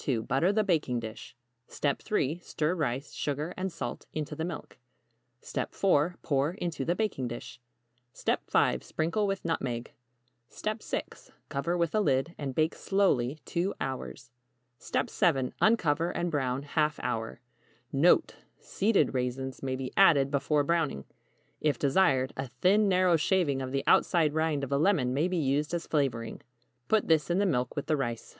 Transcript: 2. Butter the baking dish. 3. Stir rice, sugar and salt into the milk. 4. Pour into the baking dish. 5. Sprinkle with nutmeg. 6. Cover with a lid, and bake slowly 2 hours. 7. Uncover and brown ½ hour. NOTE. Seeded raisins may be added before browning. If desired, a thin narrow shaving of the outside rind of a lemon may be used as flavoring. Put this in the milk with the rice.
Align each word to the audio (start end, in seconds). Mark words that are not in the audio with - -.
2. 0.00 0.24
Butter 0.24 0.52
the 0.52 0.64
baking 0.64 0.98
dish. 0.98 1.36
3. 1.68 2.38
Stir 2.40 2.74
rice, 2.74 3.12
sugar 3.12 3.54
and 3.56 3.70
salt 3.70 4.04
into 4.12 4.34
the 4.34 4.44
milk. 4.44 4.76
4. 5.70 6.16
Pour 6.20 6.54
into 6.54 6.84
the 6.84 6.96
baking 6.96 7.28
dish. 7.28 7.60
5. 8.12 8.82
Sprinkle 8.82 9.24
with 9.24 9.44
nutmeg. 9.44 9.92
6. 10.48 11.30
Cover 11.48 11.76
with 11.78 11.94
a 11.94 12.00
lid, 12.00 12.34
and 12.36 12.56
bake 12.56 12.74
slowly 12.74 13.38
2 13.44 13.72
hours. 13.80 14.32
7. 14.78 15.54
Uncover 15.60 16.10
and 16.10 16.28
brown 16.32 16.64
½ 16.64 16.98
hour. 17.04 17.40
NOTE. 17.92 18.34
Seeded 18.58 19.14
raisins 19.14 19.62
may 19.62 19.76
be 19.76 19.92
added 19.96 20.28
before 20.32 20.64
browning. 20.64 21.04
If 21.60 21.78
desired, 21.78 22.32
a 22.36 22.48
thin 22.48 22.88
narrow 22.88 23.14
shaving 23.14 23.62
of 23.62 23.70
the 23.70 23.84
outside 23.86 24.34
rind 24.34 24.64
of 24.64 24.72
a 24.72 24.76
lemon 24.76 25.14
may 25.14 25.28
be 25.28 25.36
used 25.38 25.72
as 25.72 25.86
flavoring. 25.86 26.40
Put 26.88 27.06
this 27.06 27.30
in 27.30 27.38
the 27.38 27.46
milk 27.46 27.76
with 27.76 27.86
the 27.86 27.96
rice. 27.96 28.36